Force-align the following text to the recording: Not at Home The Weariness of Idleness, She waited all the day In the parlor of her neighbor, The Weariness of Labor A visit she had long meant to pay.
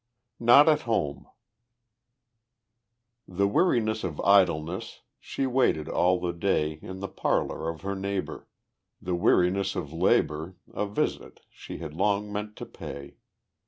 Not 0.39 0.67
at 0.67 0.81
Home 0.89 1.27
The 3.27 3.47
Weariness 3.47 4.03
of 4.03 4.19
Idleness, 4.21 5.01
She 5.19 5.45
waited 5.45 5.87
all 5.87 6.19
the 6.19 6.33
day 6.33 6.79
In 6.81 7.01
the 7.01 7.07
parlor 7.07 7.69
of 7.69 7.81
her 7.81 7.93
neighbor, 7.95 8.47
The 8.99 9.13
Weariness 9.13 9.75
of 9.75 9.93
Labor 9.93 10.55
A 10.73 10.87
visit 10.87 11.41
she 11.51 11.77
had 11.77 11.93
long 11.93 12.33
meant 12.33 12.55
to 12.55 12.65
pay. 12.65 13.17